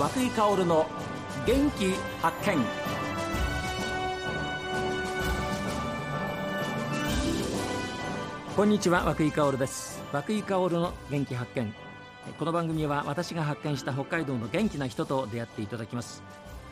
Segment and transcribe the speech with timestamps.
[0.00, 0.86] 和久井薫の
[1.46, 1.92] 元気
[2.22, 2.56] 発見。
[8.56, 10.02] こんにちは和久井薫です。
[10.10, 11.74] 和久井薫の元気発見。
[12.38, 16.22] この番組は私が発見した北海道の元気な人と出会っていただきます。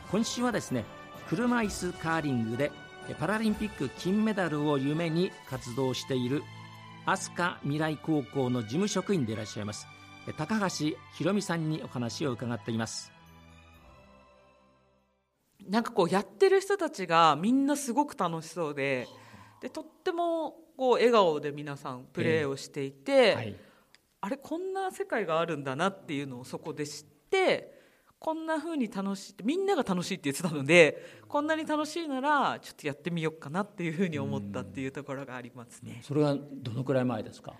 [0.09, 0.83] 今週はですね
[1.29, 2.71] 車椅子カーリングで
[3.19, 6.41] パラリンピック金メダルを夢に活動している
[7.05, 9.85] 飛鳥未来高校の事務職員でいらっしゃいます。
[10.35, 10.97] 高橋ひ
[11.31, 13.18] 美さんにお話を伺っています。
[15.69, 19.07] なんかこうやってる人たちがみんなすごく楽しそうで
[19.61, 23.55] でとってもこう笑顔で皆さんプレーをしていて、えーはい、
[24.21, 27.77] あれこんな世界があるんだなっていうのをそこで知って
[28.17, 36.01] こんな風に楽しいってみんなが楽しいって言ってたのでこんなに楽しいならちょっとやってみようかなっていうふうに思ったっていうところがありますね。
[36.03, 37.53] それはどのくらい前ですか？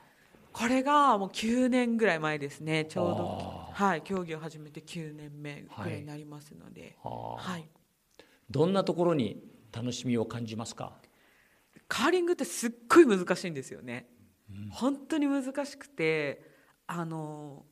[0.51, 2.85] これがもう9年ぐらい前ですね。
[2.85, 7.69] ちょうどはい競技を始めて9年目ぐらいになりますので、はい、はい、
[8.49, 10.93] どんなところに楽しみを感じますか？
[11.87, 14.07] カーリングってすっごい難しいんですよね、
[14.49, 16.41] うん、本当に難しくて
[16.85, 17.65] あの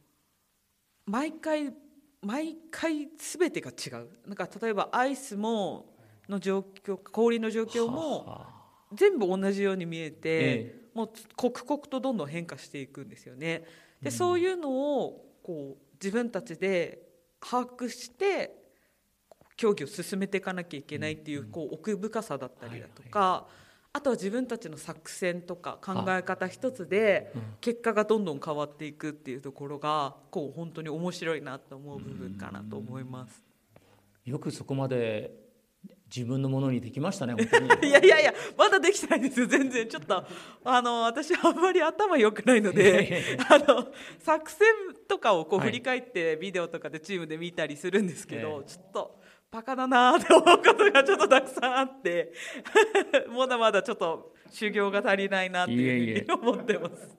[1.06, 1.74] 毎回
[2.22, 4.10] 毎回全てが違う。
[4.26, 5.94] なんか例えばアイスも
[6.28, 8.46] の状況氷の状況も
[8.94, 13.66] 全部同じように見えて、ええ、もう刻々とどんどん変化していくんですよね。
[14.02, 17.02] で、うん、そういうのをこう自分たちで
[17.40, 18.52] 把握して
[19.58, 23.48] 競技を進めていかなきゃいけないっていうこう奥深さだったりだとか、
[23.92, 33.44] あとは自分たちの作戦とか考え方一つで結果がどんどん変わっていくっていうところがこう本当に面白いなと思う部分かなと思います。
[34.24, 35.32] よくそこまで
[36.14, 37.36] 自分のものにできましたね
[37.82, 39.88] いやいやいやまだできてないですよ全然。
[39.88, 40.24] ちょっと
[40.64, 44.68] あの私あんまり頭良くないのであの作戦
[45.08, 49.17] とかをこう振り返ってビデオとかでチームで見たりするんですけど、はい、ちょっと
[49.52, 52.34] バカだなって思うことがちょっとたくさんあって
[53.36, 57.18] まだまだちょっと修行が足りないなっていうふうに思ってます。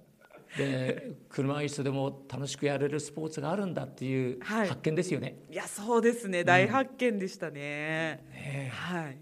[0.56, 5.27] で車椅子でも楽しくやれるスポーツがあるんだっていう発見ですよね。
[5.47, 6.43] はい、いやそうですね。
[6.44, 8.25] 大発見でしたね。
[8.28, 9.19] うん、ねはい、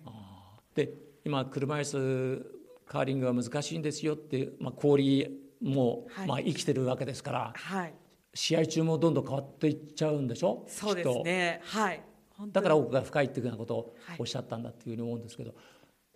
[0.74, 0.92] で
[1.24, 2.46] 今車椅子
[2.86, 7.94] カーリングは難しいんですよって、まあ、氷も、はい、まあ、生きてるわけですから、はい、
[8.32, 10.64] 試合中もどんどん変わっていっちゃうんでしょ？
[10.68, 11.60] そうですね。
[11.64, 12.00] はい
[12.48, 15.58] だから奥が深いっていうようなことをおっしゃったんだっていうふうに思うんですけど、はい、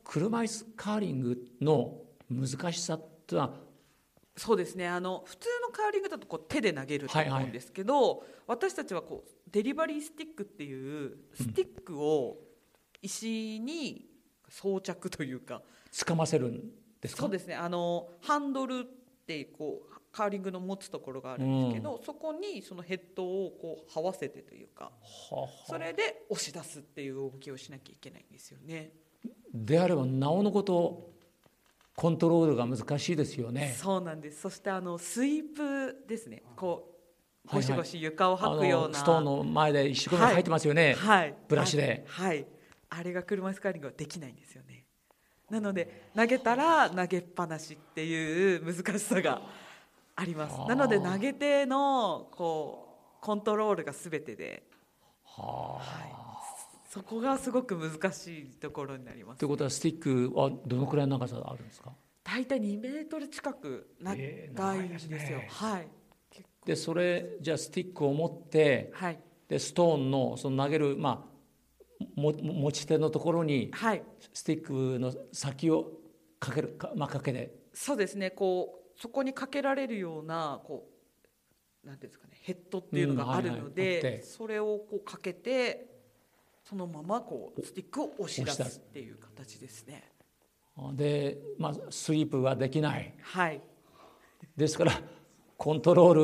[0.04, 1.98] 車椅子カーリングの
[2.30, 3.54] 難しさってのは
[4.36, 4.88] そうですね。
[4.88, 12.38] あの普通のカーリングだとこう手で投げると思うんですけど、はいはい、私たちはこうデリバリースティックっていうスティックを
[13.02, 14.06] 石に
[14.48, 16.60] 装着というか、つかませるん
[17.00, 17.22] ですか？
[17.22, 17.54] そうですね。
[17.54, 18.82] あのハンドルっ
[19.26, 24.90] てこうカーリングの持つところがあるんですけど、うん、そこにそのヘッドをこう這わせてというか
[25.68, 28.90] それで押し出すっていう動きをしなきゃいけないんですよね。
[29.52, 31.10] であればなおのこと
[31.96, 33.74] コントロールが難しいですよね。
[33.76, 34.40] そうなんです。
[34.40, 36.42] そしてあのスイープですね。
[36.56, 36.96] こ
[37.46, 40.94] うゴシゴシ床を掃くような、はいはい、ストーンの前で一生懸命入ってますよね。
[40.94, 42.46] はい、ブラシで、はい。
[42.90, 44.84] あれが車椅子カーリングはできないんですよね。
[45.50, 49.42] なので投げたら投げっぱなしっていう難しさが
[50.20, 50.58] あります。
[50.68, 54.62] なので投げ手のこうコントロールが全てで、
[55.24, 56.40] はあ、
[56.88, 61.92] そこがすごく難しいところになります、ね、ということはスティックはどのくらいの長さあるんですか？
[62.24, 64.14] 大体2メートル近く長
[64.74, 65.88] いんですよ、えー、ね、はい。
[66.66, 71.30] でそれじゃあスティックを持って、はい、でストーンのその投げるまあ
[72.14, 75.92] も持ち手のところに、はい、スティックの先を
[76.38, 78.30] かけるか、まあ、かけでそうですね。
[78.30, 80.86] こうそこにかけられるようなこ
[81.84, 85.86] うなんですかねヘッドっていうのがあるので、うんはいはい、それをこうかけて
[86.62, 90.04] そのままこうスティックを押し出すっていう形ですね。
[90.92, 93.14] で、まあ、スイープはできない。
[93.22, 93.60] はい。
[94.56, 94.92] ですから
[95.56, 96.14] コントロー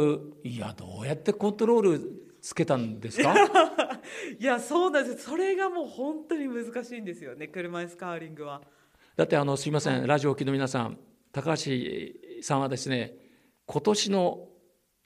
[0.42, 2.00] ルいやどうやってコントロール
[2.42, 3.34] つけたんですか？
[4.38, 8.60] いやそうなんですそれがもう本当に難しいんですよね車椅子カーリングは。
[9.16, 10.98] だってあのすいませんラジオ機の皆さん
[11.36, 11.70] 高橋
[12.40, 13.12] さんはですね
[13.66, 14.48] 今年の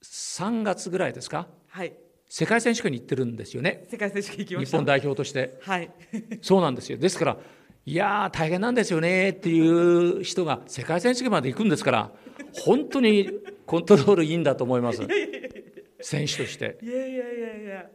[0.05, 1.93] 3月ぐらいですか、はい、
[2.29, 3.85] 世界選手権に行ってるんですよね。
[3.91, 5.91] 世界選手権行きま日本代表として、はい、
[6.41, 6.99] そうなんですよ。
[6.99, 7.37] ですから
[7.85, 12.13] いや大変なんですよねっていう人が世界選手権まで行くんですから
[12.53, 13.29] 本当に
[13.67, 15.03] コントロールいいんだと思います。
[16.01, 16.79] 選手として。
[16.81, 17.91] いやいやいやいや。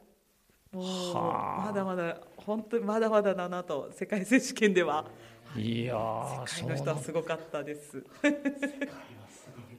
[0.74, 5.06] もうまだまだ本当にまだまだだなと世界選手権では
[5.58, 5.96] いや
[6.48, 8.04] 世界の人はすごかったです。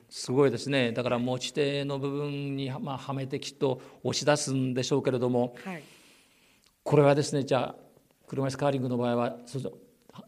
[0.09, 0.93] すごいですね。
[0.93, 5.83] だから持ち手の部分に、まあ、はめてきっと押し出すんでしょうけれども、はい、
[6.83, 7.77] これはですねじゃあ
[8.27, 9.73] 車椅子カーリングの場合はそう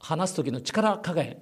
[0.00, 1.38] 話す時の力加減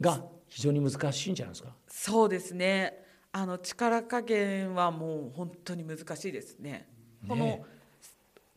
[0.00, 1.70] が非常に難しいんじゃないですか？
[1.86, 3.04] そうですね。
[3.30, 6.88] あの力加減はもう本当に難しいですね。
[7.28, 7.64] この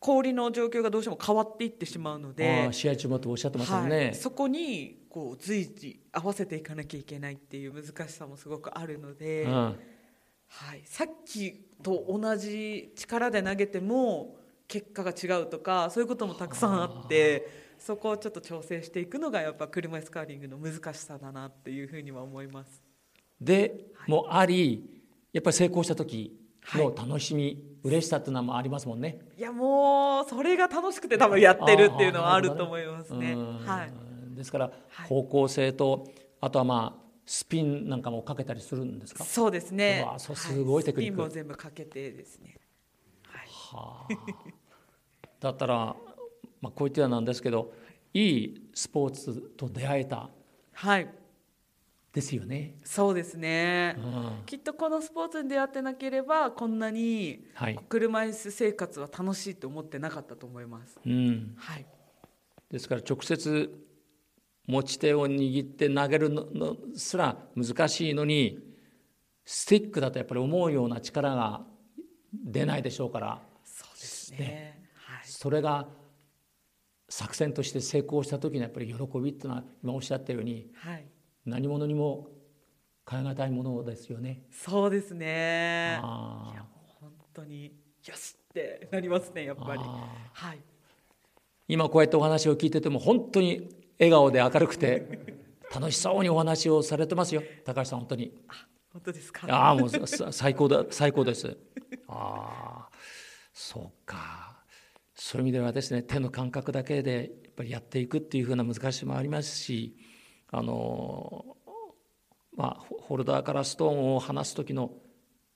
[0.00, 9.74] 氷の状況がどうしても変わっていってしまうので試合中もとおっしゃってますよね、はい、そこにこう随時合わせていかなきゃいけないっていう難しさもすごくあるので、うん、は
[10.74, 11.52] い、さっき
[11.82, 14.36] と同じ力で投げても
[14.68, 17.48] 結果が違うとかそういうこともたくさんあって
[17.78, 22.82] そこをちょっと調整していくのがやっぱ車椅子カーリングの難しさだなっていうふうには思います。
[23.40, 25.00] で、もあり
[25.32, 26.36] やっぱり成功した時
[26.74, 29.20] の楽しみ、はい、嬉しさっていうのもありますもんね。
[29.36, 33.34] いやもうそれが楽しくて多分やってるっていうのはあると思いますね。
[33.34, 34.70] はい、ですから
[35.08, 36.06] 方向性と、
[36.40, 39.24] あとはまあスピンなんかもかけたりするんですか？
[39.24, 40.04] そうですね。
[40.06, 42.56] わそうすごいテクニック、はい、スピンも全部かけてですね、
[43.26, 44.14] はい、はあ、
[45.40, 45.96] だったら、
[46.60, 47.72] まあ、こういったなんですけど
[48.14, 50.30] いいスポーツと出会えた
[50.72, 51.08] はい
[52.12, 52.78] ですよね。
[52.84, 54.00] そうですね、う
[54.42, 57.44] ん、きっとこのスポーツに出会ってなければこんなに
[57.88, 60.98] 車椅子生活は楽しいと思ってなかったと思います。
[61.04, 61.86] うん、はい、
[62.70, 63.70] ですから直接
[64.66, 68.58] 持ち手を握って投げるのすら難しいのに
[69.44, 71.62] スティックだとやっぱり思うような力が
[72.32, 73.42] 出ないでしょうから。
[73.64, 75.88] そうですね、ね、はい、それが
[77.08, 81.06] 作戦として成功した時のやっぱり喜びっていうのは今おっしゃったように、はい、
[81.48, 82.28] 何者にも
[83.10, 84.42] 変え難いものですよね。
[84.50, 85.98] そうですね。
[85.98, 86.02] い
[86.54, 86.66] や
[87.00, 87.72] 本当に
[88.06, 89.80] よしってなりますねやっぱり。
[89.80, 90.58] はい。
[91.68, 93.68] 今こうやってお話を聞いてても本当に
[93.98, 95.36] 笑顔で明るくて
[95.74, 98.32] 楽しそうにお話をされてますよ高橋さん本当に。
[98.92, 99.46] 本当ですか？
[99.50, 99.90] ああもう
[100.32, 101.56] 最高だ最高です。
[102.08, 102.96] ああ
[103.52, 104.56] そうか。
[105.14, 109.96] そういう意味ではですね手の感覚だけでやっぱりやっていくっていうふうな難しさもありますし。
[110.50, 111.56] あの
[112.56, 114.90] まあ、ホルダーからストーンを離す時の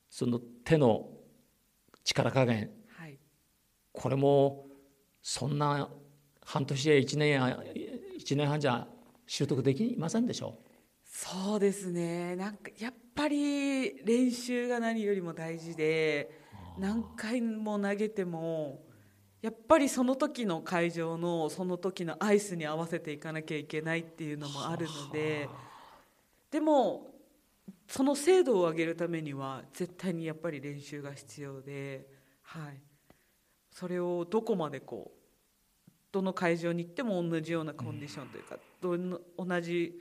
[0.09, 1.09] その手の
[2.05, 3.19] 力加減、はい、
[3.93, 4.67] これも
[5.21, 5.89] そんな
[6.45, 7.61] 半年や1年や
[8.21, 8.87] 1年半じゃ
[9.27, 10.69] 習得できませんでしょう。
[11.05, 12.37] そうですね。
[12.37, 16.31] なんかやっぱり練習が何よりも大事で
[16.79, 18.83] 何回も投げても
[19.43, 25.49] やっぱりその時の会場のその時のアイスに合わせていかなきゃいけないっていうのもあるので
[26.51, 27.13] でも
[27.89, 32.07] その精度を上げるためには絶対にやっぱり練習が必要で、
[32.43, 32.81] はい、
[33.73, 38.97] それをどこまでこうどの会場に行っても同じようなコンディションというか、ど
[39.45, 39.99] 同じ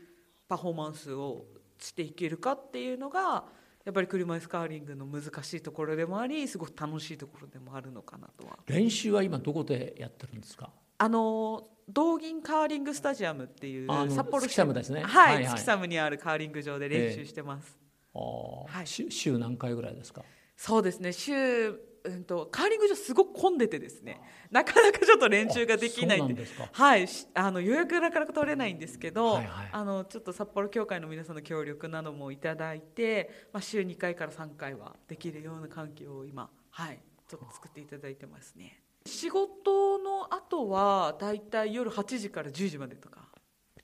[0.47, 1.45] パフォーマンスを
[1.79, 3.45] していけるかっていうのが
[3.83, 8.59] やっぱり車椅子カーリングの難しいところでもありすごく楽しいところでもあるのかなとは。
[8.67, 10.69] 練習は今どこでやってるんですか？
[10.97, 15.01] あの道銀カーリングスタジアムっていう札幌市サムですね。
[15.01, 17.77] はい、はいはい、月寒にあるカーリング場で練習してます、
[18.13, 20.23] えー、はい、週何回ぐらいですか？
[20.55, 21.11] そうですね。
[21.11, 21.73] 週
[22.03, 24.19] うんと、カーリング場すごく混んでてですね。
[24.49, 27.07] なかなかちょっと練習ができないんではい。
[27.33, 36.99] あの予約なかなか取れないんですけど、はいはい、あのちょっと札幌協会の皆さんの協力などもいただいて、まあ、週2回から3回はできるような環境を今はい。
[37.27, 38.81] ちょっと作っていただいてますね。
[39.05, 43.29] 仕事の後はだいたい夜8時から10時までとか。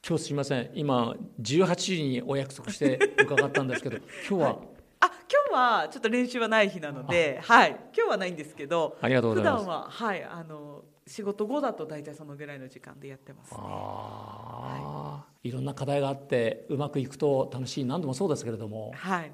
[0.08, 0.72] 今日すみません。
[0.74, 3.98] 今18時にお約束して伺ったんですけど
[4.30, 4.77] 今日は、はい
[5.58, 9.64] はちょっと練習はない日なので、はい、今日はないんですけどありがとうございます。
[9.64, 17.86] 普段ははいあの仕事後だと大体そのぐらいの時間でやってます、ね、あはい、いろんな課題があってうまくいくと楽しい。
[17.86, 19.32] 何度もそうですけれども、はい、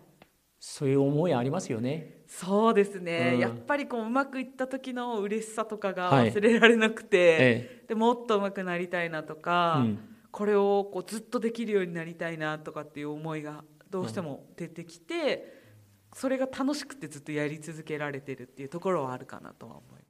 [0.59, 2.23] そういう思いありますよね。
[2.27, 9.99] そうですね、うん、やっぱりこううまくいった時の嬉しさとかが忘れられなくて、はいええ、でもっとうまくなりたいなとか、うん、
[10.31, 15.62] これをこうずっとできるようになりたいなとかっていう思いがどうしても出てきて、うん、
[16.15, 20.03] それが楽しくてずっとやり続けられてるっていうところはあるかなとは思います。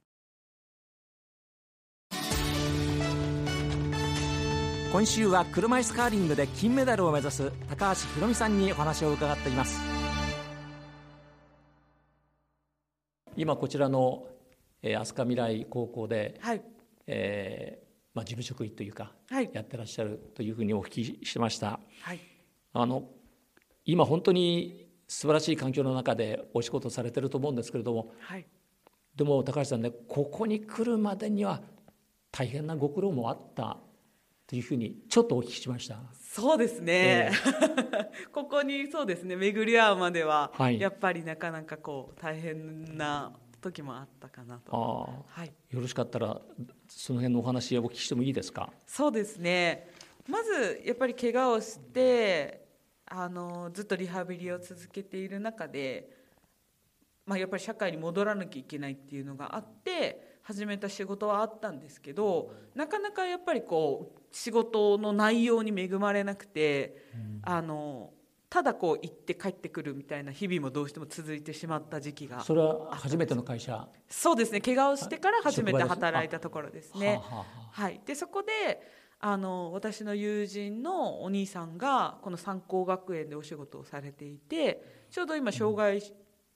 [4.92, 9.80] 今週は車椅子カーリングで金メダルを目指す高橋宏美さんにお話を伺っています。
[13.36, 14.28] 今こちらの、
[14.82, 16.62] えー、飛鳥未来高校で、はい。
[17.06, 17.84] えー
[18.14, 22.20] まあ、事務職員というか、はい、やってらっしゃるというふうにお聞きしました、はい、
[22.72, 23.08] あの
[23.84, 24.83] 今本当に
[25.14, 28.44] 素晴らしい環境の中でお仕事されてると思うんですけれども、はい、
[29.14, 31.62] でも高橋さんねここに来るまでには
[32.32, 33.76] 大変なご苦労もあった
[34.48, 36.00] というふうにちょっとお聞きしました。
[36.20, 45.24] そうですね、えー、 ここにそうですね巡り合うまでは、はい、やっぱりなかなかこう大変な時もあったかなと。
[45.28, 46.42] あ、はい、よろしかったら
[46.88, 48.72] その辺のお話お聞きしてもいいですか？
[48.84, 49.88] そうですね。
[50.28, 52.63] まずやっぱり怪我をして
[53.16, 56.10] あのずっとリハビリを続けている中で、
[57.26, 68.10] まあ、やっぱり社会に戻らなきゃいけないっていうのがあって始めた仕事はあったんですけどなかなかやっぱりこう仕事の内容に恵まれなくて、うん、あの
[68.50, 73.88] ただこう行って帰ってくるみたいな日々もどうしても続いてしまった時期がそれは初めての会社？
[74.08, 74.60] そうですね。
[74.60, 77.20] 怪我をしてから初めて働いたところですね。
[77.72, 78.80] はい、でそこで
[79.26, 86.02] あの私の友人のお兄さんがこの三高学園でお仕事をされていてちょうど今障害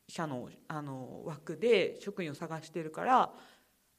[0.06, 3.30] 者のあの枠で職員を探してるから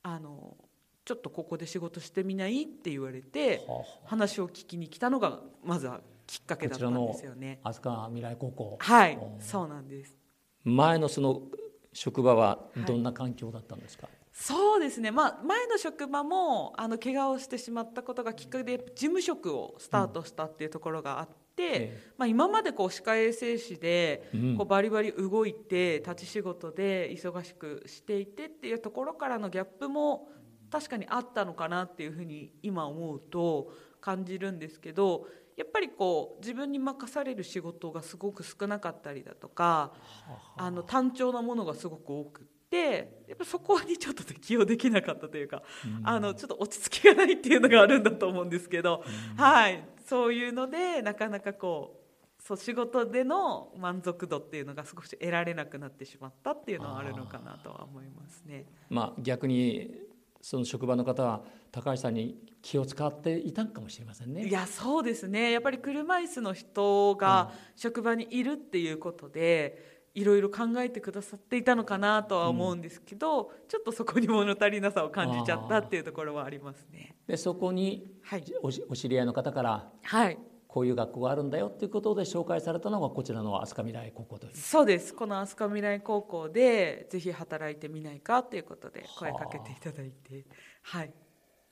[0.04, 0.56] あの
[1.04, 2.62] ちょっとここで仕事してみない？
[2.62, 3.66] って言われて
[4.06, 7.60] 話を聞きに来たのがまずはきっかけだったんですよね。
[7.64, 8.78] 飛鳥未来高校。
[8.80, 10.16] はいそうなんです。
[10.64, 11.42] 前のその
[11.92, 30.30] 職場はどんな環境だったんですか、はいそうですね、まあ、前の職場もあの怪我をしてしまったことがきっかけで事務職をスタートしたっていうところがあって、うん、まあ、今までこう歯科衛生士でこうバリバリ動いて立ち仕事で忙しくしていてっていうところからのギャップも
[30.72, 35.26] 確かにあったのかなっていうふうに今思うと感じるんですけど
[35.58, 39.92] やっぱりこう自分に任される仕事がすごく少なかったりだとか
[40.56, 42.59] あの単調なものがすごく多くて。
[42.70, 49.84] でやっぱそこにちょっと適応できなかったというか、うん、あのちょっと落ち着きがないっていうのがあるんだと思うんですけど、うん、はい。
[50.08, 58.66] そういうのでなかなかこうそう仕事での満足度っていうのが少し得られなくなってしまったっていうのはあるのかなとは思いますね。
[58.90, 59.92] まあ、逆に
[60.42, 64.48] その職場の方は高橋さんに気を使っていたかもしれませんね。
[64.48, 65.52] いやそうですね。
[65.52, 77.16] やっぱり車椅子の人が職場にいるっていうことで、いろいろ考えてくださっていたのかなとは思うんですけど、うん、ちょっとそこに物足りなさを感じちゃったっていうところはありますね。
[77.28, 80.38] でそこに、はい、おお知り合いの方から、はい、
[80.68, 84.56] こういう学校があるんだよっていうことで紹介されたのがこちらの飛鳥未来高校という。
[84.56, 85.14] そうです。
[85.14, 90.46] この飛鳥未来高校でぜひ働いてみないかということで声かけていただいて。
[90.84, 91.14] はい。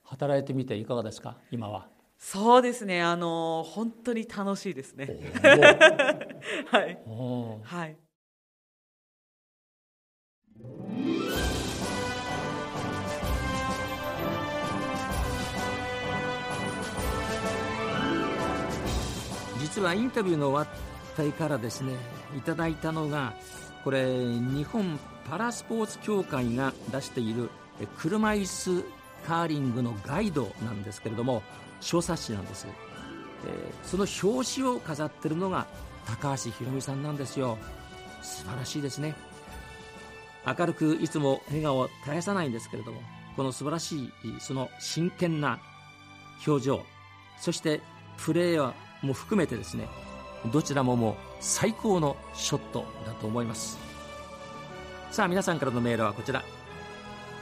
[0.03, 1.37] 働いてみていかがですか？
[1.51, 1.89] 今は。
[2.17, 3.03] そうですね。
[3.03, 5.19] あの本当に楽しいですね。
[6.71, 6.99] はい。
[7.63, 7.97] はい
[19.59, 20.77] 実はインタビューの終わっ
[21.15, 21.93] たからですね
[22.37, 23.33] いただいたのが
[23.83, 24.99] これ日本
[25.29, 27.49] パラスポーツ協会が出している
[27.97, 28.83] 車椅子
[29.27, 31.43] カーリングのガイドなんですけれども
[31.81, 32.65] 小冊子なんです、
[33.45, 35.67] え、その表紙を飾ってるのが
[36.05, 37.57] 高橋宏美さんなんですよ。
[38.21, 39.15] 素晴らしいですね。
[40.47, 43.01] 明るくいつも笑顔を絶やさないんですけれども
[43.35, 45.59] この素晴らしいその真剣な
[46.45, 46.81] 表情
[47.39, 47.81] そして
[48.17, 49.87] プレーも含めてですね
[50.51, 53.77] どちらももう最高のショットだと思います。
[55.11, 56.43] さあ皆さんからのメールはこちら。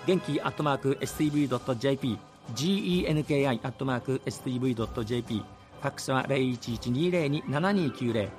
[0.05, 2.19] 元気アットマーク STV.jp
[2.53, 8.29] genki アットマーク STV.jp ファックスは0112027290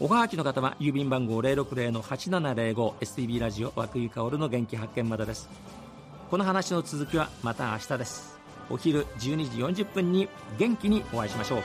[0.00, 5.48] おはがきの方は郵便番号 060-8705STB ラジオ和久井薫の元気発見までです。
[6.30, 8.38] この話の続きはまた明日です。
[8.70, 11.62] お昼12時40分に元気にお会いしましょう。